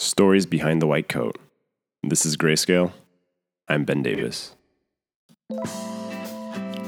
Stories 0.00 0.46
Behind 0.46 0.80
the 0.80 0.86
White 0.86 1.08
Coat. 1.08 1.36
This 2.04 2.24
is 2.24 2.36
Grayscale. 2.36 2.92
I'm 3.66 3.84
Ben 3.84 4.00
Davis. 4.00 4.54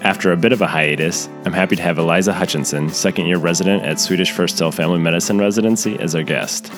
After 0.04 0.30
a 0.30 0.36
bit 0.36 0.52
of 0.52 0.62
a 0.62 0.68
hiatus, 0.68 1.28
I'm 1.44 1.52
happy 1.52 1.74
to 1.74 1.82
have 1.82 1.98
Eliza 1.98 2.32
Hutchinson, 2.32 2.88
second 2.90 3.26
year 3.26 3.38
resident 3.38 3.82
at 3.82 3.98
Swedish 3.98 4.30
First 4.30 4.60
Hill 4.60 4.70
Family 4.70 5.00
Medicine 5.00 5.40
Residency, 5.40 5.98
as 5.98 6.14
our 6.14 6.22
guest. 6.22 6.68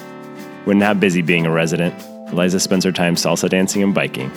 When 0.64 0.78
not 0.78 1.00
busy 1.00 1.20
being 1.20 1.44
a 1.44 1.50
resident, 1.50 1.94
Eliza 2.32 2.60
spends 2.60 2.86
her 2.86 2.92
time 2.92 3.14
salsa 3.14 3.50
dancing 3.50 3.82
and 3.82 3.94
biking. 3.94 4.32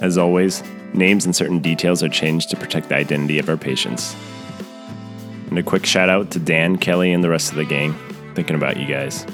As 0.00 0.16
always, 0.16 0.62
names 0.94 1.26
and 1.26 1.36
certain 1.36 1.58
details 1.58 2.02
are 2.02 2.08
changed 2.08 2.48
to 2.48 2.56
protect 2.56 2.88
the 2.88 2.96
identity 2.96 3.38
of 3.38 3.50
our 3.50 3.58
patients. 3.58 4.16
And 5.50 5.58
a 5.58 5.62
quick 5.62 5.84
shout 5.84 6.08
out 6.08 6.30
to 6.30 6.38
Dan, 6.38 6.78
Kelly, 6.78 7.12
and 7.12 7.22
the 7.22 7.28
rest 7.28 7.50
of 7.50 7.56
the 7.56 7.66
gang. 7.66 7.94
Thinking 8.34 8.56
about 8.56 8.78
you 8.78 8.86
guys. 8.86 9.26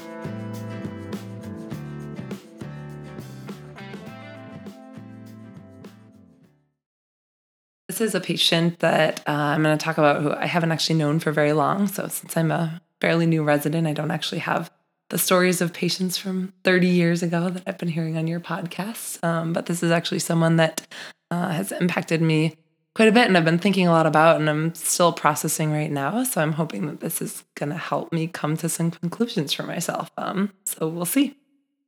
This 7.99 8.11
is 8.11 8.15
a 8.15 8.21
patient 8.21 8.79
that 8.79 9.19
uh, 9.27 9.33
I'm 9.33 9.65
going 9.65 9.77
to 9.77 9.85
talk 9.85 9.99
about 9.99 10.23
who 10.23 10.31
I 10.31 10.47
haven't 10.47 10.71
actually 10.71 11.01
known 11.01 11.19
for 11.19 11.33
very 11.33 11.53
long. 11.53 11.89
So, 11.89 12.07
since 12.07 12.37
I'm 12.37 12.53
a 12.53 12.81
fairly 13.01 13.27
new 13.27 13.43
resident, 13.43 13.89
I 13.89 13.93
don't 13.93 14.13
actually 14.13 14.39
have 14.39 14.71
the 15.11 15.19
stories 15.19 15.61
of 15.61 15.73
patients 15.73 16.17
from 16.17 16.53
30 16.63 16.87
years 16.87 17.25
ago 17.25 17.51
that 17.51 17.65
I've 17.67 17.77
been 17.77 17.89
hearing 17.89 18.17
on 18.17 18.29
your 18.29 18.39
podcasts. 18.39 19.23
Um, 19.25 19.53
but 19.53 19.67
this 19.67 19.83
is 19.83 19.91
actually 19.91 20.21
someone 20.21 20.59
that 20.59 20.87
uh, 21.33 21.49
has 21.49 21.73
impacted 21.73 22.23
me 22.23 22.55
quite 22.95 23.09
a 23.09 23.13
bit 23.13 23.27
and 23.27 23.37
I've 23.37 23.45
been 23.45 23.59
thinking 23.59 23.89
a 23.89 23.91
lot 23.91 24.07
about 24.07 24.37
and 24.37 24.49
I'm 24.49 24.77
still 24.77 25.13
processing 25.13 25.73
right 25.73 25.91
now. 25.91 26.23
So 26.23 26.41
I'm 26.41 26.53
hoping 26.53 26.87
that 26.87 27.01
this 27.01 27.21
is 27.21 27.43
going 27.57 27.71
to 27.71 27.79
help 27.79 28.13
me 28.13 28.29
come 28.29 28.57
to 28.59 28.69
some 28.69 28.93
conclusions 28.93 29.53
for 29.53 29.65
myself. 29.65 30.13
Um, 30.17 30.53
so 30.67 30.87
we'll 30.87 31.05
see. 31.05 31.37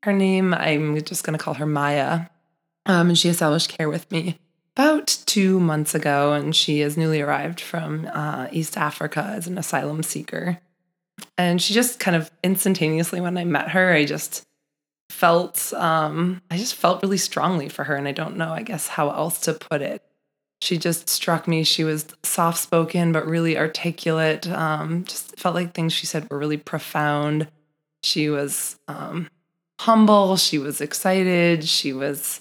Her 0.02 0.12
name, 0.12 0.54
I'm 0.54 1.01
just 1.04 1.23
going 1.23 1.38
to 1.38 1.45
call 1.45 1.54
her 1.54 1.66
Maya. 1.66 2.23
Um, 2.87 3.10
and 3.10 3.18
she 3.18 3.29
established 3.29 3.68
care 3.68 3.88
with 3.88 4.10
me 4.10 4.40
about 4.80 5.18
two 5.26 5.60
months 5.60 5.95
ago, 5.95 6.32
and 6.32 6.54
she 6.54 6.80
is 6.80 6.96
newly 6.96 7.20
arrived 7.20 7.60
from 7.60 8.09
uh, 8.12 8.48
East 8.50 8.76
Africa 8.76 9.32
as 9.37 9.46
an 9.46 9.59
asylum 9.59 10.02
seeker. 10.02 10.59
And 11.37 11.60
she 11.60 11.74
just 11.74 12.00
kind 12.00 12.16
of 12.16 12.30
instantaneously, 12.42 13.20
when 13.20 13.37
I 13.37 13.45
met 13.45 13.68
her, 13.70 13.92
I 13.92 14.04
just 14.04 14.46
felt, 15.10 15.72
um, 15.74 16.40
I 16.50 16.56
just 16.56 16.74
felt 16.74 17.02
really 17.02 17.18
strongly 17.18 17.68
for 17.68 17.84
her. 17.84 17.95
And 17.95 18.09
I 18.09 18.12
don't 18.12 18.37
know, 18.37 18.50
I 18.50 18.62
guess, 18.62 18.88
how 18.88 19.10
else 19.10 19.40
to 19.42 19.54
put 19.54 19.82
it 19.82 20.02
she 20.62 20.76
just 20.76 21.09
struck 21.09 21.48
me. 21.48 21.65
She 21.65 21.84
was 21.84 22.06
soft 22.22 22.59
spoken, 22.59 23.12
but 23.12 23.26
really 23.26 23.56
articulate. 23.56 24.46
Um, 24.48 25.04
just 25.04 25.38
felt 25.38 25.54
like 25.54 25.72
things 25.72 25.92
she 25.92 26.06
said 26.06 26.28
were 26.30 26.38
really 26.38 26.59
profound. 26.59 27.48
She 28.02 28.28
was 28.28 28.78
um, 28.87 29.30
humble. 29.80 30.37
She 30.37 30.59
was 30.59 30.80
excited. 30.80 31.65
She 31.65 31.92
was 31.92 32.40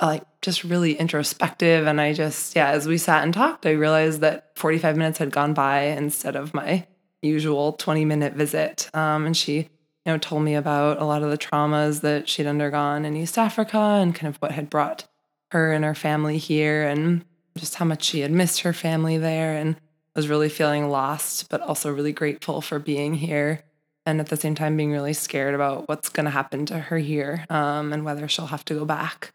like 0.00 0.22
just 0.42 0.64
really 0.64 0.94
introspective. 0.94 1.86
And 1.86 2.00
I 2.00 2.12
just, 2.12 2.54
yeah, 2.54 2.70
as 2.70 2.86
we 2.86 2.98
sat 2.98 3.24
and 3.24 3.32
talked, 3.32 3.66
I 3.66 3.72
realized 3.72 4.20
that 4.20 4.50
45 4.56 4.96
minutes 4.96 5.18
had 5.18 5.30
gone 5.30 5.54
by 5.54 5.82
instead 5.82 6.36
of 6.36 6.54
my 6.54 6.86
usual 7.22 7.72
20 7.72 8.04
minute 8.04 8.34
visit. 8.34 8.90
Um, 8.94 9.26
and 9.26 9.36
she, 9.36 9.56
you 9.56 9.68
know, 10.06 10.18
told 10.18 10.42
me 10.42 10.54
about 10.54 11.00
a 11.00 11.04
lot 11.04 11.22
of 11.22 11.30
the 11.30 11.38
traumas 11.38 12.02
that 12.02 12.28
she'd 12.28 12.46
undergone 12.46 13.04
in 13.04 13.16
East 13.16 13.38
Africa 13.38 13.78
and 13.78 14.14
kind 14.14 14.28
of 14.28 14.36
what 14.36 14.52
had 14.52 14.70
brought 14.70 15.06
her 15.50 15.72
and 15.72 15.84
her 15.84 15.94
family 15.94 16.38
here 16.38 16.86
and 16.86 17.24
just 17.56 17.76
how 17.76 17.84
much 17.84 18.04
she 18.04 18.20
had 18.20 18.30
missed 18.30 18.60
her 18.60 18.72
family 18.72 19.16
there 19.16 19.56
and 19.56 19.76
was 20.14 20.28
really 20.28 20.48
feeling 20.48 20.88
lost, 20.88 21.48
but 21.48 21.60
also 21.60 21.92
really 21.92 22.12
grateful 22.12 22.60
for 22.60 22.78
being 22.78 23.14
here. 23.14 23.62
And 24.04 24.20
at 24.20 24.28
the 24.28 24.36
same 24.36 24.54
time, 24.54 24.76
being 24.76 24.92
really 24.92 25.12
scared 25.12 25.54
about 25.54 25.88
what's 25.88 26.08
going 26.08 26.24
to 26.24 26.30
happen 26.30 26.64
to 26.66 26.78
her 26.78 26.98
here 26.98 27.44
um, 27.50 27.92
and 27.92 28.04
whether 28.04 28.28
she'll 28.28 28.46
have 28.46 28.64
to 28.66 28.74
go 28.74 28.84
back. 28.84 29.32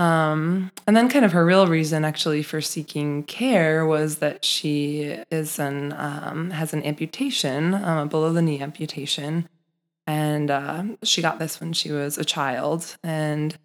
Um, 0.00 0.72
and 0.86 0.96
then, 0.96 1.10
kind 1.10 1.26
of 1.26 1.32
her 1.32 1.44
real 1.44 1.66
reason 1.66 2.06
actually 2.06 2.42
for 2.42 2.62
seeking 2.62 3.22
care 3.24 3.84
was 3.84 4.16
that 4.16 4.46
she 4.46 5.18
is 5.30 5.58
an 5.58 5.92
um, 5.92 6.52
has 6.52 6.72
an 6.72 6.82
amputation, 6.84 7.74
um, 7.74 7.98
a 7.98 8.06
below 8.06 8.32
the 8.32 8.40
knee 8.40 8.62
amputation, 8.62 9.46
and 10.06 10.50
uh, 10.50 10.84
she 11.02 11.20
got 11.20 11.38
this 11.38 11.60
when 11.60 11.74
she 11.74 11.92
was 11.92 12.16
a 12.16 12.24
child. 12.24 12.96
And 13.04 13.58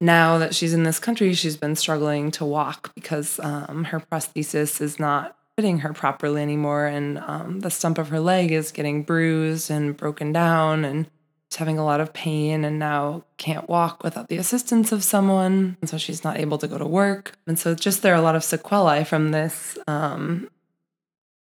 now 0.00 0.38
that 0.38 0.54
she's 0.54 0.72
in 0.72 0.84
this 0.84 0.98
country, 0.98 1.34
she's 1.34 1.58
been 1.58 1.76
struggling 1.76 2.30
to 2.30 2.46
walk 2.46 2.94
because 2.94 3.38
um, 3.40 3.84
her 3.84 4.00
prosthesis 4.00 4.80
is 4.80 4.98
not 4.98 5.36
fitting 5.54 5.80
her 5.80 5.92
properly 5.92 6.40
anymore. 6.40 6.86
And 6.86 7.18
um, 7.18 7.60
the 7.60 7.70
stump 7.70 7.98
of 7.98 8.08
her 8.08 8.20
leg 8.20 8.52
is 8.52 8.72
getting 8.72 9.02
bruised 9.02 9.70
and 9.70 9.94
broken 9.94 10.32
down, 10.32 10.86
and 10.86 11.10
having 11.56 11.78
a 11.78 11.84
lot 11.84 12.00
of 12.00 12.12
pain 12.12 12.64
and 12.64 12.78
now 12.78 13.24
can't 13.38 13.68
walk 13.68 14.04
without 14.04 14.28
the 14.28 14.36
assistance 14.36 14.92
of 14.92 15.02
someone. 15.02 15.76
And 15.80 15.88
so 15.88 15.96
she's 15.96 16.22
not 16.22 16.38
able 16.38 16.58
to 16.58 16.68
go 16.68 16.78
to 16.78 16.86
work. 16.86 17.32
And 17.46 17.58
so 17.58 17.74
just 17.74 18.02
there 18.02 18.12
are 18.12 18.18
a 18.18 18.22
lot 18.22 18.36
of 18.36 18.44
sequelae 18.44 19.04
from 19.04 19.30
this. 19.30 19.78
Um, 19.86 20.50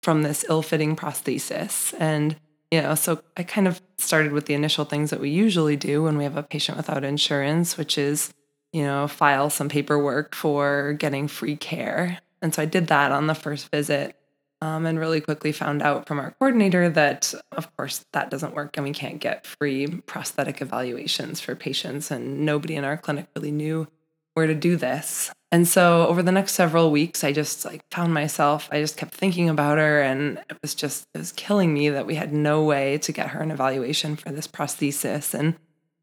from 0.03 0.23
this 0.23 0.45
ill-fitting 0.51 0.95
prosthesis 0.95 1.95
and 1.99 2.37
you 2.71 2.83
know 2.83 2.95
so 2.95 3.23
i 3.39 3.43
kind 3.43 3.67
of 3.67 3.81
started 3.97 4.33
with 4.33 4.45
the 4.45 4.53
initial 4.53 4.85
things 4.85 5.09
that 5.09 5.19
we 5.19 5.31
usually 5.31 5.77
do 5.77 6.03
when 6.03 6.19
we 6.19 6.25
have 6.25 6.37
a 6.37 6.43
patient 6.43 6.77
without 6.77 7.03
insurance 7.03 7.79
which 7.79 7.97
is 7.97 8.35
you 8.75 8.83
know, 8.83 9.07
file 9.07 9.51
some 9.51 9.69
paperwork 9.69 10.35
for 10.35 10.95
getting 10.95 11.29
free 11.29 11.55
care. 11.55 12.19
And 12.43 12.53
so 12.53 12.61
I 12.61 12.65
did 12.65 12.89
that 12.89 13.13
on 13.13 13.29
the 13.29 13.35
first 13.35 13.71
visit 13.71 14.17
um, 14.65 14.87
and 14.87 14.99
really 14.99 15.21
quickly 15.21 15.53
found 15.53 15.83
out 15.83 16.09
from 16.09 16.19
our 16.19 16.31
coordinator 16.39 16.89
that, 16.89 17.35
of 17.53 17.77
course, 17.77 18.03
that 18.13 18.31
doesn't 18.31 18.55
work 18.55 18.79
and 18.79 18.85
we 18.85 18.93
can't 18.93 19.21
get 19.21 19.47
free 19.47 19.87
prosthetic 20.07 20.63
evaluations 20.63 21.39
for 21.39 21.55
patients. 21.55 22.11
And 22.11 22.47
nobody 22.47 22.75
in 22.75 22.85
our 22.85 22.97
clinic 22.97 23.27
really 23.37 23.51
knew 23.51 23.87
where 24.33 24.47
to 24.47 24.55
do 24.55 24.77
this. 24.77 25.31
And 25.53 25.69
so 25.69 26.07
over 26.07 26.23
the 26.23 26.33
next 26.33 26.55
several 26.55 26.91
weeks, 26.91 27.23
I 27.23 27.31
just 27.31 27.67
like 27.67 27.83
found 27.91 28.15
myself, 28.15 28.71
I 28.73 28.81
just 28.81 28.97
kept 28.97 29.13
thinking 29.13 29.51
about 29.51 29.77
her 29.77 30.01
and 30.01 30.39
it 30.49 30.57
was 30.63 30.75
just, 30.75 31.07
it 31.15 31.19
was 31.19 31.33
killing 31.33 31.75
me 31.75 31.91
that 31.91 32.07
we 32.07 32.15
had 32.15 32.33
no 32.33 32.65
way 32.65 32.97
to 32.99 33.13
get 33.13 33.29
her 33.29 33.41
an 33.41 33.51
evaluation 33.51 34.17
for 34.17 34.31
this 34.31 34.49
prosthesis. 34.49 35.39
And 35.39 35.57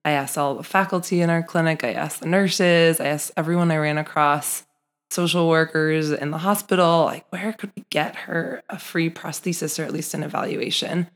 I 0.06 0.12
asked 0.12 0.38
all 0.38 0.54
the 0.54 0.64
faculty 0.64 1.22
in 1.22 1.32
our 1.32 1.42
clinic, 1.42 1.84
I 1.84 1.94
asked 1.94 2.20
the 2.20 2.28
nurses, 2.28 3.00
I 3.00 3.08
asked 3.08 3.32
everyone 3.36 3.72
I 3.72 3.78
ran 3.78 3.98
across, 3.98 4.68
social 5.12 5.50
workers 5.50 6.12
in 6.12 6.32
the 6.32 6.38
hospital, 6.38 7.06
like, 7.06 7.26
where 7.32 7.54
could 7.54 7.72
we 7.76 7.86
get 7.90 8.16
her 8.16 8.64
a 8.70 8.80
free 8.80 9.10
prosthesis 9.10 9.80
or 9.80 9.84
at 9.84 9.94
least 9.94 10.14
an 10.14 10.24
evaluation? 10.24 11.08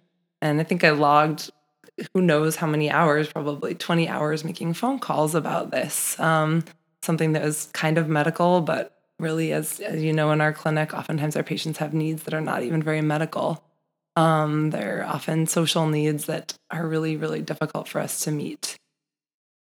And 0.41 0.59
I 0.59 0.63
think 0.63 0.83
I 0.83 0.91
logged 0.91 1.51
who 2.13 2.21
knows 2.21 2.57
how 2.57 2.67
many 2.67 2.91
hours, 2.91 3.31
probably 3.31 3.73
20 3.73 4.07
hours 4.07 4.43
making 4.43 4.73
phone 4.73 4.99
calls 4.99 5.33
about 5.33 5.71
this. 5.71 6.19
Um, 6.19 6.63
something 7.01 7.33
that 7.33 7.43
was 7.43 7.69
kind 7.73 7.97
of 7.97 8.09
medical, 8.09 8.61
but 8.61 8.91
really, 9.19 9.53
as, 9.53 9.79
as 9.79 10.03
you 10.03 10.11
know, 10.11 10.31
in 10.31 10.41
our 10.41 10.51
clinic, 10.51 10.93
oftentimes 10.93 11.35
our 11.35 11.43
patients 11.43 11.77
have 11.77 11.93
needs 11.93 12.23
that 12.23 12.33
are 12.33 12.41
not 12.41 12.63
even 12.63 12.83
very 12.83 13.01
medical. 13.01 13.63
Um, 14.15 14.71
they're 14.71 15.05
often 15.05 15.47
social 15.47 15.87
needs 15.87 16.25
that 16.25 16.57
are 16.71 16.87
really, 16.87 17.15
really 17.15 17.41
difficult 17.41 17.87
for 17.87 17.99
us 17.99 18.23
to 18.25 18.31
meet. 18.31 18.77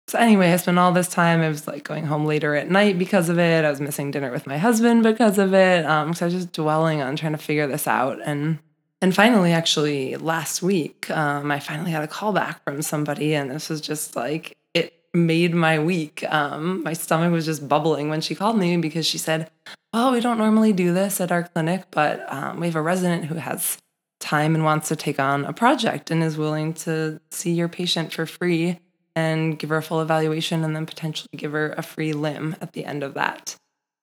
So 0.06 0.18
anyway, 0.18 0.52
I 0.52 0.56
spent 0.56 0.78
all 0.78 0.92
this 0.92 1.08
time. 1.08 1.40
I 1.40 1.48
was 1.48 1.66
like 1.66 1.82
going 1.84 2.04
home 2.04 2.26
later 2.26 2.54
at 2.54 2.70
night 2.70 2.98
because 2.98 3.28
of 3.28 3.38
it. 3.38 3.64
I 3.64 3.70
was 3.70 3.80
missing 3.80 4.10
dinner 4.10 4.30
with 4.30 4.46
my 4.46 4.58
husband 4.58 5.02
because 5.02 5.38
of 5.38 5.54
it. 5.54 5.86
Um, 5.86 6.12
so 6.12 6.24
I 6.24 6.26
was 6.26 6.34
just 6.34 6.52
dwelling 6.52 7.00
on 7.00 7.16
trying 7.16 7.32
to 7.32 7.38
figure 7.38 7.66
this 7.66 7.86
out. 7.86 8.20
And 8.24 8.58
and 9.00 9.14
finally, 9.14 9.52
actually, 9.52 10.16
last 10.16 10.62
week, 10.62 11.10
um, 11.10 11.50
I 11.50 11.58
finally 11.58 11.92
got 11.92 12.04
a 12.04 12.06
call 12.06 12.32
back 12.32 12.64
from 12.64 12.80
somebody, 12.80 13.34
and 13.34 13.50
this 13.50 13.68
was 13.68 13.82
just 13.82 14.16
like 14.16 14.56
it 14.72 14.94
made 15.12 15.54
my 15.54 15.78
week. 15.78 16.24
Um, 16.32 16.82
my 16.82 16.94
stomach 16.94 17.30
was 17.30 17.44
just 17.44 17.68
bubbling 17.68 18.08
when 18.08 18.22
she 18.22 18.34
called 18.34 18.56
me 18.56 18.76
because 18.78 19.04
she 19.04 19.18
said, 19.18 19.50
"Well, 19.92 20.12
we 20.12 20.20
don't 20.20 20.38
normally 20.38 20.72
do 20.72 20.94
this 20.94 21.20
at 21.20 21.32
our 21.32 21.42
clinic, 21.42 21.84
but 21.90 22.24
um, 22.32 22.60
we 22.60 22.66
have 22.66 22.76
a 22.76 22.82
resident 22.82 23.26
who 23.26 23.34
has 23.34 23.78
time 24.20 24.54
and 24.54 24.64
wants 24.64 24.88
to 24.88 24.96
take 24.96 25.20
on 25.20 25.44
a 25.44 25.52
project 25.52 26.10
and 26.10 26.22
is 26.22 26.38
willing 26.38 26.72
to 26.72 27.20
see 27.30 27.52
your 27.52 27.68
patient 27.68 28.10
for 28.12 28.24
free 28.24 28.78
and 29.16 29.58
give 29.58 29.70
her 29.70 29.76
a 29.76 29.82
full 29.82 30.00
evaluation 30.00 30.64
and 30.64 30.74
then 30.74 30.86
potentially 30.86 31.30
give 31.36 31.52
her 31.52 31.72
a 31.76 31.82
free 31.82 32.12
limb 32.12 32.56
at 32.60 32.72
the 32.72 32.84
end 32.84 33.02
of 33.02 33.14
that. 33.14 33.56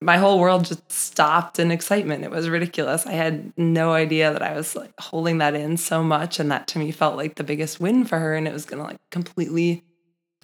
My 0.03 0.17
whole 0.17 0.39
world 0.39 0.65
just 0.65 0.91
stopped 0.91 1.59
in 1.59 1.69
excitement. 1.69 2.23
It 2.23 2.31
was 2.31 2.49
ridiculous. 2.49 3.05
I 3.05 3.11
had 3.11 3.53
no 3.55 3.93
idea 3.93 4.33
that 4.33 4.41
I 4.41 4.55
was 4.55 4.75
like 4.75 4.91
holding 4.99 5.37
that 5.39 5.53
in 5.53 5.77
so 5.77 6.03
much 6.03 6.39
and 6.39 6.51
that 6.51 6.67
to 6.69 6.79
me 6.79 6.91
felt 6.91 7.17
like 7.17 7.35
the 7.35 7.43
biggest 7.43 7.79
win 7.79 8.05
for 8.05 8.17
her 8.17 8.35
and 8.35 8.47
it 8.47 8.53
was 8.53 8.65
going 8.65 8.81
to 8.81 8.87
like 8.89 8.99
completely 9.11 9.83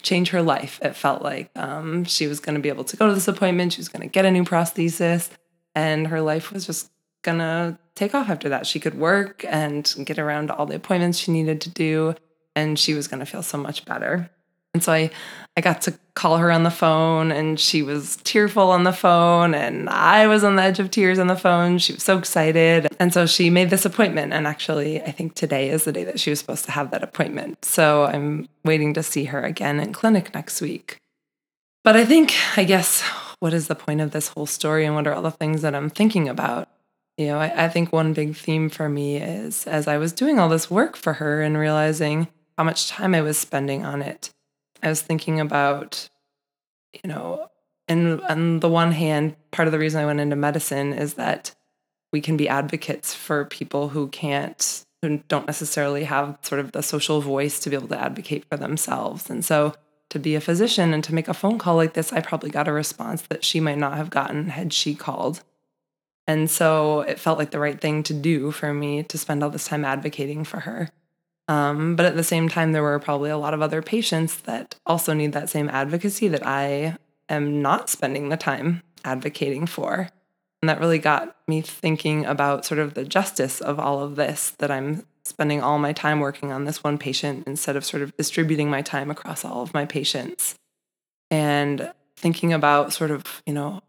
change 0.04 0.30
her 0.30 0.44
life. 0.44 0.80
It 0.84 0.96
felt 0.96 1.24
like 1.24 1.50
um, 1.56 2.04
she 2.04 2.28
was 2.28 2.40
going 2.40 2.54
to 2.54 2.62
be 2.62 2.70
able 2.70 2.84
to 2.84 2.98
go 2.98 3.08
to 3.08 3.14
this 3.16 3.28
appointment, 3.28 3.74
she 3.74 3.80
was 3.80 3.90
going 3.90 4.04
to 4.04 4.12
get 4.12 4.26
a 4.26 4.32
new 4.32 4.44
prosthesis 4.44 5.30
and 5.74 6.08
her 6.08 6.22
life 6.22 6.52
was 6.52 6.66
just 6.66 6.92
going 7.22 7.38
to 7.40 7.78
take 7.94 8.16
off 8.16 8.30
after 8.30 8.50
that. 8.50 8.66
She 8.66 8.80
could 8.80 8.98
work 8.98 9.46
and 9.48 9.94
get 10.06 10.18
around 10.18 10.50
all 10.50 10.66
the 10.66 10.76
appointments 10.76 11.20
she 11.20 11.32
needed 11.32 11.62
to 11.62 11.70
do, 11.70 12.16
and 12.56 12.80
she 12.80 12.94
was 12.94 13.08
going 13.08 13.20
to 13.20 13.26
feel 13.26 13.44
so 13.44 13.58
much 13.58 13.86
better. 13.86 14.30
And 14.78 14.84
so 14.84 14.94
I, 14.94 15.10
I 15.58 15.62
got 15.62 15.82
to 15.82 15.98
call 16.14 16.38
her 16.38 16.52
on 16.52 16.62
the 16.62 16.70
phone 16.70 17.32
and 17.32 17.60
she 17.60 17.82
was 17.82 18.18
tearful 18.18 18.70
on 18.70 18.84
the 18.84 18.94
phone 18.94 19.56
and 19.56 19.90
I 19.90 20.28
was 20.28 20.44
on 20.44 20.56
the 20.56 20.62
edge 20.62 20.78
of 20.78 20.92
tears 20.92 21.18
on 21.18 21.26
the 21.26 21.36
phone. 21.36 21.80
She 21.80 21.94
was 21.94 22.04
so 22.04 22.20
excited. 22.20 22.88
And 23.00 23.12
so 23.12 23.26
she 23.26 23.50
made 23.50 23.72
this 23.72 23.84
appointment. 23.84 24.34
And 24.34 24.46
actually, 24.46 25.02
I 25.02 25.10
think 25.10 25.34
today 25.34 25.72
is 25.72 25.84
the 25.84 25.92
day 25.92 26.04
that 26.04 26.20
she 26.20 26.30
was 26.30 26.38
supposed 26.38 26.66
to 26.66 26.72
have 26.72 26.92
that 26.92 27.02
appointment. 27.02 27.66
So 27.66 28.04
I'm 28.04 28.48
waiting 28.64 28.94
to 28.94 29.02
see 29.02 29.24
her 29.24 29.42
again 29.42 29.80
in 29.80 29.94
clinic 29.94 30.32
next 30.36 30.62
week. 30.62 30.98
But 31.84 31.96
I 31.96 32.06
think, 32.06 32.36
I 32.56 32.64
guess, 32.64 33.02
what 33.40 33.52
is 33.52 33.68
the 33.68 33.74
point 33.74 34.02
of 34.02 34.12
this 34.12 34.28
whole 34.28 34.46
story 34.46 34.86
and 34.86 34.94
what 34.94 35.08
are 35.08 35.14
all 35.16 35.24
the 35.24 35.32
things 35.32 35.64
that 35.64 35.74
I'm 35.74 35.90
thinking 35.90 36.30
about? 36.30 36.70
You 37.18 37.30
know, 37.30 37.40
I, 37.40 37.66
I 37.66 37.70
think 37.70 37.92
one 37.92 38.14
big 38.14 38.36
theme 38.36 38.70
for 38.70 38.90
me 38.90 39.18
is 39.18 39.66
as 39.66 39.88
I 39.88 39.98
was 39.98 40.14
doing 40.14 40.38
all 40.38 40.50
this 40.50 40.70
work 40.70 40.96
for 40.96 41.14
her 41.14 41.42
and 41.42 41.58
realizing 41.58 42.28
how 42.60 42.64
much 42.64 42.90
time 42.90 43.16
I 43.16 43.22
was 43.22 43.40
spending 43.40 43.84
on 43.84 44.04
it 44.04 44.30
I 44.82 44.90
was 44.90 45.02
thinking 45.02 45.40
about, 45.40 46.10
you 46.94 47.08
know, 47.10 47.50
and 47.88 48.22
on 48.22 48.60
the 48.60 48.70
one 48.70 48.92
hand, 48.92 49.36
part 49.52 49.68
of 49.68 49.72
the 49.72 49.80
reason 49.80 50.02
I 50.02 50.06
went 50.06 50.20
into 50.20 50.36
medicine 50.36 50.94
is 50.94 51.16
that 51.16 51.56
we 52.12 52.22
can 52.22 52.38
be 52.38 52.50
advocates 52.50 53.14
for 53.14 53.46
people 53.46 53.90
who 53.90 54.08
can't, 54.10 54.86
who 55.02 55.20
don't 55.28 55.48
necessarily 55.48 56.04
have 56.04 56.38
sort 56.42 56.60
of 56.60 56.72
the 56.72 56.84
social 56.84 57.22
voice 57.22 57.60
to 57.62 57.70
be 57.70 57.76
able 57.76 57.88
to 57.90 58.00
advocate 58.00 58.46
for 58.46 58.58
themselves. 58.58 59.30
And 59.30 59.44
so 59.44 59.74
to 60.10 60.20
be 60.20 60.36
a 60.36 60.42
physician 60.42 60.94
and 60.94 61.04
to 61.04 61.14
make 61.14 61.28
a 61.28 61.34
phone 61.34 61.58
call 61.58 61.76
like 61.76 61.94
this, 61.94 62.14
I 62.14 62.22
probably 62.22 62.50
got 62.50 62.68
a 62.68 62.74
response 62.74 63.24
that 63.24 63.44
she 63.44 63.60
might 63.60 63.78
not 63.78 63.98
have 63.98 64.10
gotten 64.10 64.50
had 64.50 64.74
she 64.74 64.96
called. 64.96 65.44
And 66.28 66.50
so 66.50 67.02
it 67.02 67.20
felt 67.20 67.38
like 67.38 67.52
the 67.52 67.60
right 67.60 67.80
thing 67.80 68.04
to 68.04 68.14
do 68.14 68.52
for 68.52 68.74
me 68.74 69.04
to 69.04 69.18
spend 69.18 69.44
all 69.44 69.50
this 69.50 69.68
time 69.68 69.86
advocating 69.86 70.44
for 70.44 70.62
her. 70.62 70.90
Um, 71.48 71.96
but 71.96 72.06
at 72.06 72.16
the 72.16 72.24
same 72.24 72.50
time, 72.50 72.72
there 72.72 72.84
were 72.84 73.00
probably 73.00 73.30
a 73.30 73.38
lot 73.38 73.54
of 73.54 73.62
other 73.62 73.82
patients 73.82 74.38
that 74.42 74.76
also 74.86 75.14
need 75.14 75.34
that 75.34 75.50
same 75.50 75.70
advocacy 75.70 76.28
that 76.28 76.46
I 76.46 76.98
am 77.30 77.62
not 77.62 77.90
spending 77.90 78.30
the 78.30 78.38
time 78.38 78.84
advocating 79.06 79.66
for. 79.66 80.10
And 80.62 80.70
that 80.70 80.80
really 80.80 81.00
got 81.00 81.36
me 81.48 81.62
thinking 81.62 82.26
about 82.26 82.66
sort 82.66 82.80
of 82.80 82.96
the 82.96 83.06
justice 83.06 83.62
of 83.62 83.80
all 83.80 84.02
of 84.02 84.16
this 84.16 84.52
that 84.60 84.72
I'm 84.72 85.06
spending 85.24 85.62
all 85.62 85.78
my 85.78 85.94
time 85.94 86.20
working 86.20 86.52
on 86.52 86.66
this 86.66 86.84
one 86.84 86.98
patient 86.98 87.46
instead 87.48 87.76
of 87.76 87.86
sort 87.86 88.02
of 88.02 88.16
distributing 88.18 88.70
my 88.70 88.82
time 88.82 89.12
across 89.12 89.46
all 89.46 89.62
of 89.62 89.74
my 89.74 89.86
patients. 89.86 90.56
And 91.30 91.92
thinking 92.16 92.54
about 92.54 92.94
sort 92.94 93.12
of, 93.12 93.24
you 93.46 93.54
know, 93.54 93.82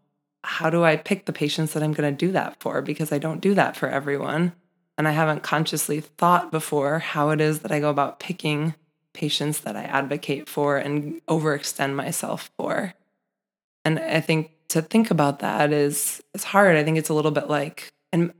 how 0.43 0.69
do 0.69 0.83
I 0.83 0.95
pick 0.95 1.25
the 1.25 1.33
patients 1.33 1.73
that 1.73 1.83
I'm 1.83 1.93
going 1.93 2.13
to 2.13 2.25
do 2.25 2.31
that 2.33 2.57
for? 2.59 2.81
Because 2.81 3.11
I 3.11 3.17
don't 3.17 3.41
do 3.41 3.53
that 3.55 3.75
for 3.75 3.89
everyone. 3.89 4.53
And 4.99 5.07
I 5.07 5.11
haven't 5.11 5.43
consciously 5.43 6.01
thought 6.01 6.51
before 6.51 6.99
how 6.99 7.29
it 7.29 7.39
is 7.39 7.59
that 7.59 7.71
I 7.71 7.79
go 7.79 7.89
about 7.89 8.19
picking 8.19 8.75
patients 9.13 9.61
that 9.61 9.77
I 9.77 9.83
advocate 9.83 10.49
for 10.49 10.77
and 10.77 11.25
overextend 11.25 11.95
myself 11.95 12.51
for. 12.57 12.93
And 13.85 13.97
I 13.97 14.19
think 14.19 14.51
to 14.67 14.81
think 14.81 15.09
about 15.09 15.39
that 15.39 15.71
is 15.71 16.21
is 16.33 16.43
hard. 16.43 16.75
I 16.75 16.83
think 16.83 16.97
it's 16.97 17.07
a 17.07 17.13
little 17.13 17.31
bit 17.31 17.49
like 17.49 17.93
and 18.11 18.33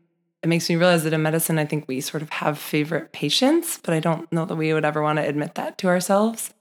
it 0.44 0.48
makes 0.50 0.70
me 0.70 0.76
realize 0.76 1.06
that 1.06 1.14
in 1.14 1.22
medicine 1.22 1.58
I 1.58 1.64
think 1.64 1.88
we 1.88 2.02
sort 2.02 2.24
of 2.24 2.30
have 2.30 2.60
favorite 2.60 3.14
patients, 3.14 3.80
but 3.82 3.94
I 3.94 4.02
don't 4.02 4.30
know 4.30 4.44
that 4.44 4.58
we 4.58 4.74
would 4.74 4.84
ever 4.84 5.02
want 5.02 5.16
to 5.18 5.26
admit 5.26 5.56
that 5.56 5.78
to 5.78 5.88
ourselves. 5.88 6.54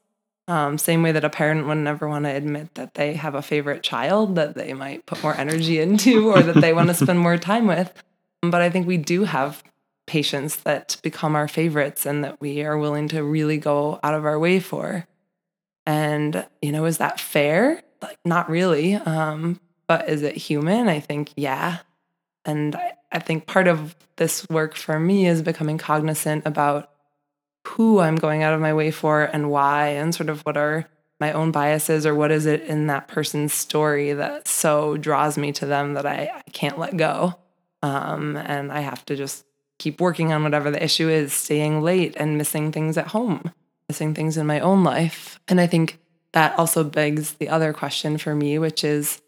Um, 0.46 0.78
same 0.78 1.02
way 1.02 1.10
that 1.10 1.24
a 1.24 1.28
parent 1.28 1.66
would 1.66 1.74
never 1.74 2.08
want 2.08 2.24
to 2.24 2.30
admit 2.30 2.72
that 2.76 2.94
they 2.94 3.14
have 3.14 3.34
a 3.34 3.42
favorite 3.42 3.82
child 3.82 4.36
that 4.36 4.54
they 4.54 4.74
might 4.74 5.06
put 5.06 5.24
more 5.24 5.34
energy 5.36 5.80
into 5.80 6.30
or 6.30 6.40
that 6.40 6.60
they 6.60 6.72
want 6.72 6.86
to 6.86 6.94
spend 6.94 7.18
more 7.18 7.36
time 7.36 7.66
with. 7.66 7.92
But 8.42 8.62
I 8.62 8.70
think 8.70 8.86
we 8.86 8.96
do 8.96 9.24
have 9.24 9.64
patients 10.08 10.56
that 10.56 10.96
become 11.02 11.36
our 11.36 11.46
favorites 11.46 12.04
and 12.04 12.24
that 12.24 12.40
we 12.40 12.62
are 12.62 12.76
willing 12.76 13.06
to 13.08 13.22
really 13.22 13.58
go 13.58 14.00
out 14.02 14.14
of 14.14 14.24
our 14.24 14.38
way 14.38 14.58
for. 14.58 15.06
And, 15.86 16.46
you 16.60 16.72
know, 16.72 16.84
is 16.86 16.98
that 16.98 17.20
fair? 17.20 17.82
Like, 18.02 18.18
not 18.24 18.50
really. 18.50 18.94
Um, 18.94 19.60
but 19.86 20.08
is 20.08 20.22
it 20.22 20.36
human? 20.36 20.88
I 20.88 20.98
think, 20.98 21.30
yeah. 21.36 21.78
And 22.44 22.74
I, 22.74 22.94
I 23.12 23.18
think 23.20 23.46
part 23.46 23.68
of 23.68 23.94
this 24.16 24.46
work 24.48 24.74
for 24.74 24.98
me 24.98 25.26
is 25.26 25.42
becoming 25.42 25.78
cognizant 25.78 26.46
about 26.46 26.90
who 27.66 28.00
I'm 28.00 28.16
going 28.16 28.42
out 28.42 28.54
of 28.54 28.60
my 28.60 28.74
way 28.74 28.90
for 28.90 29.24
and 29.24 29.50
why, 29.50 29.88
and 29.88 30.14
sort 30.14 30.30
of 30.30 30.40
what 30.42 30.56
are 30.56 30.88
my 31.20 31.32
own 31.32 31.50
biases 31.50 32.06
or 32.06 32.14
what 32.14 32.30
is 32.30 32.46
it 32.46 32.62
in 32.62 32.86
that 32.86 33.08
person's 33.08 33.52
story 33.52 34.12
that 34.12 34.46
so 34.48 34.96
draws 34.96 35.36
me 35.36 35.52
to 35.52 35.66
them 35.66 35.94
that 35.94 36.06
I, 36.06 36.30
I 36.34 36.50
can't 36.50 36.78
let 36.78 36.96
go. 36.96 37.34
Um, 37.82 38.36
and 38.36 38.72
I 38.72 38.80
have 38.80 39.04
to 39.06 39.16
just 39.16 39.44
keep 39.78 40.00
working 40.00 40.32
on 40.32 40.42
whatever 40.42 40.70
the 40.70 40.82
issue 40.82 41.08
is, 41.08 41.32
staying 41.32 41.82
late 41.82 42.14
and 42.16 42.36
missing 42.36 42.72
things 42.72 42.98
at 42.98 43.08
home, 43.08 43.52
missing 43.88 44.14
things 44.14 44.36
in 44.36 44.46
my 44.46 44.60
own 44.60 44.84
life. 44.84 45.40
And 45.48 45.60
I 45.60 45.66
think 45.66 45.98
that 46.32 46.58
also 46.58 46.84
begs 46.84 47.34
the 47.34 47.48
other 47.48 47.72
question 47.72 48.18
for 48.18 48.34
me, 48.34 48.58
which 48.58 48.84
is 48.84 49.22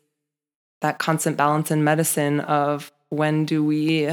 that 0.80 0.98
constant 0.98 1.36
balance 1.36 1.70
in 1.70 1.84
medicine 1.84 2.40
of 2.40 2.92
when 3.08 3.44
do 3.44 3.64
we, 3.64 4.06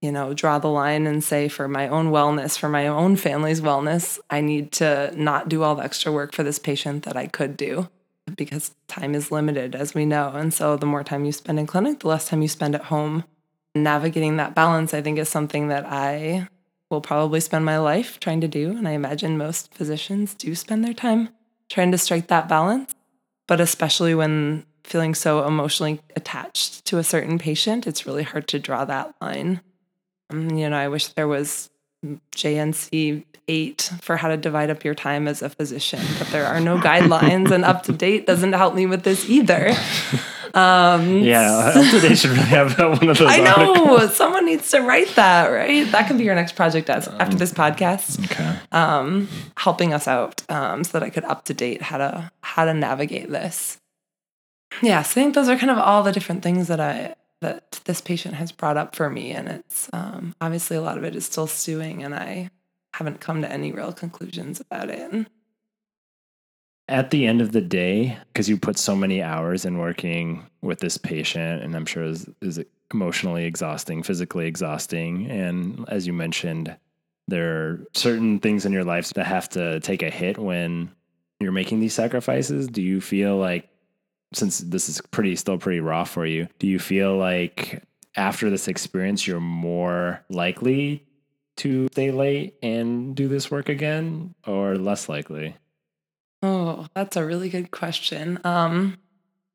you 0.00 0.12
know, 0.12 0.34
draw 0.34 0.58
the 0.58 0.68
line 0.68 1.06
and 1.06 1.22
say, 1.22 1.48
for 1.48 1.68
my 1.68 1.88
own 1.88 2.10
wellness, 2.10 2.58
for 2.58 2.68
my 2.68 2.86
own 2.86 3.16
family's 3.16 3.60
wellness, 3.60 4.18
I 4.30 4.40
need 4.40 4.72
to 4.72 5.12
not 5.16 5.48
do 5.48 5.62
all 5.62 5.74
the 5.74 5.84
extra 5.84 6.12
work 6.12 6.34
for 6.34 6.42
this 6.42 6.58
patient 6.58 7.04
that 7.04 7.16
I 7.16 7.26
could 7.26 7.56
do 7.56 7.88
because 8.36 8.74
time 8.86 9.14
is 9.14 9.32
limited, 9.32 9.74
as 9.74 9.94
we 9.94 10.04
know. 10.04 10.30
And 10.34 10.52
so 10.52 10.76
the 10.76 10.86
more 10.86 11.02
time 11.02 11.24
you 11.24 11.32
spend 11.32 11.58
in 11.58 11.66
clinic, 11.66 12.00
the 12.00 12.08
less 12.08 12.28
time 12.28 12.42
you 12.42 12.48
spend 12.48 12.74
at 12.74 12.84
home 12.84 13.24
navigating 13.82 14.36
that 14.36 14.54
balance, 14.54 14.94
I 14.94 15.02
think, 15.02 15.18
is 15.18 15.28
something 15.28 15.68
that 15.68 15.86
I 15.86 16.48
will 16.90 17.00
probably 17.00 17.40
spend 17.40 17.64
my 17.64 17.78
life 17.78 18.18
trying 18.20 18.40
to 18.40 18.48
do. 18.48 18.70
And 18.70 18.88
I 18.88 18.92
imagine 18.92 19.36
most 19.36 19.72
physicians 19.74 20.34
do 20.34 20.54
spend 20.54 20.84
their 20.84 20.94
time 20.94 21.28
trying 21.68 21.92
to 21.92 21.98
strike 21.98 22.28
that 22.28 22.48
balance. 22.48 22.94
But 23.46 23.60
especially 23.60 24.14
when 24.14 24.64
feeling 24.84 25.14
so 25.14 25.46
emotionally 25.46 26.00
attached 26.16 26.84
to 26.86 26.98
a 26.98 27.04
certain 27.04 27.38
patient, 27.38 27.86
it's 27.86 28.06
really 28.06 28.22
hard 28.22 28.48
to 28.48 28.58
draw 28.58 28.84
that 28.84 29.14
line. 29.20 29.60
Um, 30.30 30.50
you 30.50 30.68
know, 30.68 30.76
I 30.76 30.88
wish 30.88 31.08
there 31.08 31.28
was 31.28 31.70
JNC 32.04 33.24
8 33.48 33.92
for 34.00 34.16
how 34.16 34.28
to 34.28 34.36
divide 34.36 34.70
up 34.70 34.84
your 34.84 34.94
time 34.94 35.26
as 35.26 35.42
a 35.42 35.48
physician, 35.48 36.00
but 36.18 36.28
there 36.28 36.46
are 36.46 36.60
no 36.60 36.78
guidelines, 36.78 37.50
and 37.50 37.64
UpToDate 37.64 38.26
doesn't 38.26 38.52
help 38.52 38.74
me 38.74 38.86
with 38.86 39.02
this 39.02 39.28
either. 39.28 39.72
Um, 40.54 41.18
yeah, 41.18 41.72
UpToDate 41.74 42.20
should 42.20 42.30
really 42.30 42.42
have 42.44 42.78
one 42.78 43.08
of 43.08 43.18
those. 43.18 43.20
I 43.22 43.38
know 43.38 43.74
articles. 43.74 44.16
someone 44.16 44.46
needs 44.46 44.70
to 44.70 44.80
write 44.80 45.14
that, 45.16 45.48
right? 45.48 45.90
That 45.92 46.06
can 46.06 46.18
be 46.18 46.24
your 46.24 46.34
next 46.34 46.56
project 46.56 46.88
as, 46.90 47.08
um, 47.08 47.16
after 47.20 47.36
this 47.36 47.52
podcast. 47.52 48.24
Okay. 48.24 48.58
Um, 48.72 49.28
helping 49.56 49.92
us 49.92 50.08
out 50.08 50.42
um, 50.50 50.84
so 50.84 50.98
that 50.98 51.02
I 51.02 51.10
could 51.10 51.24
up 51.24 51.44
to 51.46 51.54
date 51.54 51.82
how 51.82 51.98
to 51.98 52.30
how 52.42 52.64
to 52.64 52.74
navigate 52.74 53.30
this. 53.30 53.78
Yeah, 54.82 55.02
so 55.02 55.20
I 55.20 55.24
think 55.24 55.34
those 55.34 55.48
are 55.48 55.56
kind 55.56 55.70
of 55.70 55.78
all 55.78 56.02
the 56.02 56.12
different 56.12 56.42
things 56.42 56.68
that 56.68 56.80
I 56.80 57.14
that 57.40 57.80
this 57.84 58.00
patient 58.00 58.34
has 58.34 58.52
brought 58.52 58.76
up 58.76 58.96
for 58.96 59.08
me, 59.08 59.30
and 59.32 59.48
it's 59.48 59.88
um, 59.92 60.34
obviously 60.40 60.76
a 60.76 60.82
lot 60.82 60.98
of 60.98 61.04
it 61.04 61.14
is 61.14 61.26
still 61.26 61.46
stewing, 61.46 62.02
and 62.02 62.14
I 62.14 62.50
haven't 62.94 63.20
come 63.20 63.42
to 63.42 63.52
any 63.52 63.72
real 63.72 63.92
conclusions 63.92 64.60
about 64.60 64.90
it. 64.90 65.26
At 66.88 67.10
the 67.10 67.26
end 67.26 67.42
of 67.42 67.52
the 67.52 67.60
day, 67.60 68.16
because 68.32 68.48
you 68.48 68.56
put 68.56 68.78
so 68.78 68.96
many 68.96 69.22
hours 69.22 69.66
in 69.66 69.76
working 69.78 70.46
with 70.62 70.80
this 70.80 70.96
patient, 70.96 71.62
and 71.62 71.76
I'm 71.76 71.84
sure 71.86 72.04
is 72.04 72.28
is 72.40 72.60
emotionally 72.92 73.44
exhausting, 73.44 74.02
physically 74.02 74.46
exhausting, 74.46 75.30
and 75.30 75.84
as 75.88 76.06
you 76.06 76.14
mentioned, 76.14 76.74
there 77.26 77.56
are 77.58 77.86
certain 77.94 78.38
things 78.38 78.64
in 78.64 78.72
your 78.72 78.84
life 78.84 79.12
that 79.14 79.26
have 79.26 79.50
to 79.50 79.80
take 79.80 80.02
a 80.02 80.08
hit 80.08 80.38
when 80.38 80.90
you're 81.40 81.52
making 81.52 81.80
these 81.80 81.92
sacrifices. 81.92 82.68
Do 82.68 82.80
you 82.80 83.02
feel 83.02 83.36
like 83.36 83.68
since 84.32 84.58
this 84.58 84.88
is 84.88 85.00
pretty 85.10 85.36
still 85.36 85.58
pretty 85.58 85.80
raw 85.80 86.04
for 86.04 86.24
you, 86.24 86.48
do 86.58 86.66
you 86.66 86.78
feel 86.78 87.16
like 87.16 87.82
after 88.16 88.50
this 88.50 88.66
experience 88.66 89.26
you're 89.26 89.40
more 89.40 90.24
likely 90.30 91.04
to 91.56 91.88
stay 91.92 92.10
late 92.10 92.54
and 92.62 93.14
do 93.14 93.28
this 93.28 93.50
work 93.50 93.68
again 93.68 94.34
or 94.46 94.76
less 94.76 95.08
likely? 95.08 95.54
Oh, 96.42 96.86
that's 96.94 97.16
a 97.16 97.24
really 97.24 97.48
good 97.48 97.70
question. 97.70 98.38
Um 98.44 98.98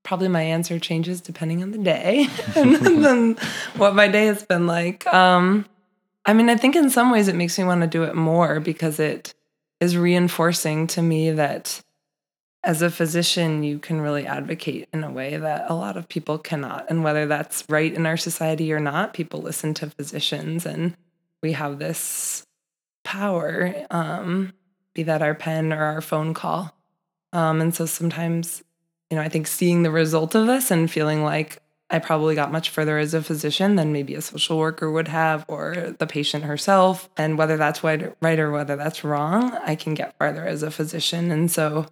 probably 0.03 0.27
my 0.27 0.41
answer 0.41 0.79
changes 0.79 1.21
depending 1.21 1.63
on 1.63 1.71
the 1.71 1.77
day 1.77 2.27
and 2.55 2.75
then 3.05 3.37
what 3.77 3.95
my 3.95 4.07
day 4.07 4.25
has 4.25 4.43
been 4.43 4.67
like. 4.67 5.05
Um 5.13 5.65
I 6.25 6.33
mean, 6.33 6.49
I 6.49 6.55
think 6.55 6.75
in 6.75 6.89
some 6.89 7.11
ways 7.11 7.27
it 7.27 7.35
makes 7.35 7.57
me 7.57 7.65
want 7.65 7.81
to 7.81 7.87
do 7.87 8.03
it 8.03 8.15
more 8.15 8.59
because 8.59 8.99
it 8.99 9.33
is 9.81 9.97
reinforcing 9.97 10.87
to 10.87 11.01
me 11.01 11.31
that 11.31 11.81
as 12.63 12.81
a 12.81 12.89
physician, 12.89 13.63
you 13.63 13.77
can 13.77 13.99
really 13.99 14.25
advocate 14.25 14.87
in 14.93 15.03
a 15.03 15.11
way 15.11 15.35
that 15.35 15.69
a 15.69 15.73
lot 15.73 15.97
of 15.97 16.07
people 16.07 16.37
cannot. 16.37 16.85
And 16.89 17.03
whether 17.03 17.25
that's 17.25 17.65
right 17.67 17.93
in 17.93 18.05
our 18.05 18.15
society 18.15 18.71
or 18.71 18.79
not, 18.79 19.13
people 19.13 19.41
listen 19.41 19.73
to 19.75 19.89
physicians 19.89 20.65
and 20.65 20.95
we 21.41 21.51
have 21.51 21.77
this 21.77 22.45
power, 23.03 23.85
um, 23.91 24.53
be 24.93 25.03
that 25.03 25.21
our 25.21 25.35
pen 25.35 25.73
or 25.73 25.83
our 25.83 26.01
phone 26.01 26.33
call. 26.33 26.75
Um, 27.31 27.61
and 27.61 27.73
so 27.73 27.85
sometimes, 27.85 28.63
you 29.09 29.17
know, 29.17 29.23
I 29.23 29.29
think 29.29 29.47
seeing 29.47 29.83
the 29.83 29.91
result 29.91 30.35
of 30.35 30.47
this 30.47 30.71
and 30.71 30.89
feeling 30.89 31.23
like 31.23 31.59
I 31.89 31.99
probably 31.99 32.33
got 32.33 32.51
much 32.51 32.69
further 32.69 32.97
as 32.97 33.13
a 33.13 33.21
physician 33.21 33.75
than 33.75 33.93
maybe 33.93 34.15
a 34.15 34.21
social 34.21 34.57
worker 34.57 34.89
would 34.89 35.07
have 35.09 35.45
or 35.47 35.95
the 35.99 36.07
patient 36.07 36.43
herself. 36.43 37.09
And 37.17 37.37
whether 37.37 37.57
that's 37.57 37.83
right 37.83 38.39
or 38.39 38.51
whether 38.51 38.75
that's 38.75 39.03
wrong, 39.03 39.55
I 39.63 39.75
can 39.75 39.93
get 39.93 40.17
farther 40.17 40.45
as 40.45 40.63
a 40.63 40.71
physician. 40.71 41.31
And 41.31 41.51
so 41.51 41.85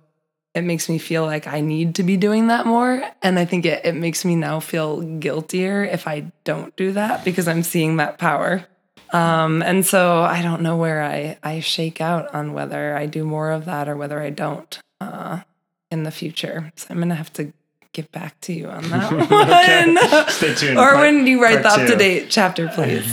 it 0.53 0.63
makes 0.63 0.89
me 0.89 0.97
feel 0.97 1.25
like 1.25 1.47
I 1.47 1.61
need 1.61 1.95
to 1.95 2.03
be 2.03 2.17
doing 2.17 2.47
that 2.47 2.65
more. 2.65 3.03
And 3.21 3.37
I 3.37 3.45
think 3.45 3.65
it, 3.65 3.85
it 3.85 3.93
makes 3.93 4.25
me 4.25 4.35
now 4.35 4.59
feel 4.59 5.01
guiltier 5.01 5.83
if 5.83 6.07
I 6.07 6.31
don't 6.43 6.75
do 6.75 6.93
that 6.93 7.23
because 7.23 7.47
I'm 7.47 7.63
seeing 7.63 7.97
that 7.97 8.17
power. 8.17 8.65
Um, 9.13 9.61
and 9.61 9.85
so 9.85 10.21
I 10.21 10.41
don't 10.41 10.61
know 10.61 10.77
where 10.77 11.01
I, 11.03 11.37
I 11.43 11.59
shake 11.59 11.99
out 12.01 12.33
on 12.33 12.53
whether 12.53 12.95
I 12.95 13.05
do 13.05 13.23
more 13.25 13.51
of 13.51 13.65
that 13.65 13.89
or 13.89 13.95
whether 13.97 14.21
I 14.21 14.29
don't 14.29 14.79
uh, 15.01 15.41
in 15.89 16.03
the 16.03 16.11
future. 16.11 16.71
So 16.75 16.87
I'm 16.89 16.97
going 16.97 17.09
to 17.09 17.15
have 17.15 17.33
to 17.33 17.51
get 17.93 18.11
back 18.11 18.39
to 18.41 18.53
you 18.53 18.67
on 18.69 18.83
that 18.89 19.11
one. 20.17 20.29
Stay 20.29 20.55
tuned. 20.55 20.77
or 20.77 20.91
Part- 20.91 20.97
when 20.99 21.27
you 21.27 21.41
write 21.43 21.61
the 21.63 21.69
UpToDate 21.69 22.27
chapter, 22.29 22.67
please. 22.73 23.05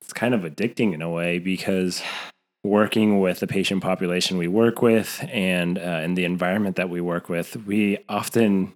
it's 0.00 0.12
kind 0.14 0.34
of 0.34 0.42
addicting 0.42 0.94
in 0.94 1.02
a 1.02 1.10
way 1.10 1.38
because 1.38 2.02
working 2.62 3.20
with 3.20 3.40
the 3.40 3.46
patient 3.46 3.82
population 3.82 4.36
we 4.38 4.48
work 4.48 4.82
with 4.82 5.24
and 5.30 5.78
uh, 5.78 6.00
in 6.02 6.14
the 6.14 6.24
environment 6.24 6.76
that 6.76 6.88
we 6.90 7.00
work 7.00 7.28
with, 7.28 7.56
we 7.66 7.98
often 8.08 8.72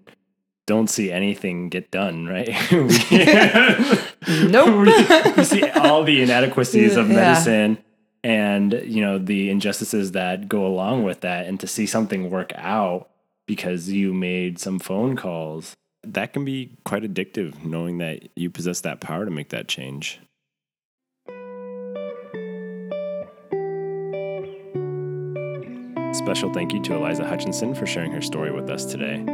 don't 0.66 0.88
see 0.88 1.12
anything 1.12 1.68
get 1.68 1.90
done, 1.90 2.26
right? 2.26 2.49
we, 2.73 4.49
nope. 4.49 4.87
we, 4.87 5.33
we 5.37 5.44
see 5.44 5.68
all 5.71 6.04
the 6.04 6.23
inadequacies 6.23 6.97
of 6.97 7.09
Yeah. 7.09 7.16
medicine 7.16 7.78
and 8.23 8.73
you 8.85 9.02
know 9.02 9.18
the 9.18 9.50
injustices 9.50 10.12
that 10.12 10.49
go 10.49 10.66
along 10.66 11.04
with 11.04 11.21
that 11.21 11.47
and 11.47 11.61
to 11.61 11.66
see 11.66 11.85
something 11.87 12.30
work 12.30 12.52
out 12.56 13.11
because 13.47 13.90
you 13.90 14.14
made 14.14 14.59
some 14.59 14.78
phone 14.78 15.14
calls 15.16 15.75
that 16.02 16.33
can 16.33 16.44
be 16.44 16.75
quite 16.87 17.02
addictive 17.02 17.62
knowing 17.64 17.99
that 17.99 18.26
you 18.35 18.49
possess 18.49 18.80
that 18.80 19.00
power 19.00 19.26
to 19.26 19.30
make 19.30 19.50
that 19.50 19.68
change 19.68 20.18
Special 26.12 26.52
thank 26.52 26.73
you 26.73 26.80
to 26.85 26.94
Eliza 26.94 27.26
Hutchinson 27.26 27.75
for 27.75 27.87
sharing 27.87 28.12
her 28.12 28.23
story 28.23 28.50
with 28.52 28.71
us 28.71 28.85
today. 28.85 29.25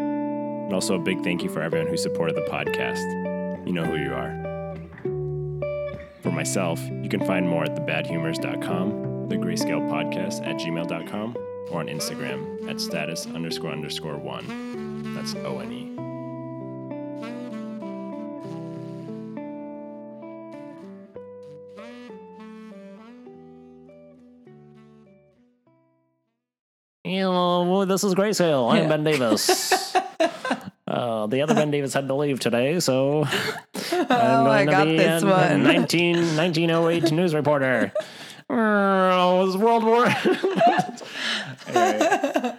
And 0.70 0.76
also 0.76 0.94
a 0.94 1.00
big 1.00 1.24
thank 1.24 1.42
you 1.42 1.48
for 1.48 1.62
everyone 1.62 1.88
who 1.88 1.96
supported 1.96 2.36
the 2.36 2.42
podcast. 2.42 3.66
You 3.66 3.72
know 3.72 3.82
who 3.82 3.96
you 3.96 4.12
are. 4.14 4.30
For 6.22 6.30
myself, 6.30 6.80
you 7.02 7.08
can 7.08 7.26
find 7.26 7.48
more 7.48 7.64
at 7.64 7.74
thebadhumors.com, 7.74 9.28
the 9.28 9.34
Grayscale 9.34 9.90
Podcast 9.90 10.46
at 10.46 10.60
gmail.com, 10.60 11.36
or 11.72 11.80
on 11.80 11.88
Instagram 11.88 12.70
at 12.70 12.80
status 12.80 13.26
underscore 13.26 13.72
underscore 13.72 14.16
one. 14.16 15.12
That's 15.12 15.34
O 15.34 15.58
N 15.58 15.72
E. 15.72 15.90
Hello, 27.02 27.84
this 27.86 28.04
is 28.04 28.14
Grayscale. 28.14 28.70
I'm 28.70 28.82
Yeah. 28.84 28.88
Ben 28.88 29.02
Davis. 29.02 29.96
uh, 30.86 31.26
the 31.26 31.42
other 31.42 31.54
Ben 31.54 31.70
Davis 31.70 31.94
had 31.94 32.08
to 32.08 32.14
leave 32.14 32.40
today, 32.40 32.80
so 32.80 33.24
I'm 33.92 34.06
Oh, 34.10 34.46
I 34.50 34.64
going 34.64 34.66
to 34.66 34.72
got 34.72 34.84
be 34.86 34.96
this 34.96 35.22
a, 35.22 35.26
one. 35.26 35.62
19, 35.64 36.16
1908 36.36 37.12
news 37.12 37.34
reporter. 37.34 37.92
Oh, 38.48 39.42
it 39.42 39.46
was 39.46 39.56
World 39.56 39.84
War. 39.84 40.04
Right. 41.74 42.58